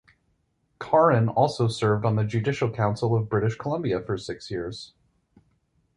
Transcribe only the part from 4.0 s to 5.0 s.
for six years.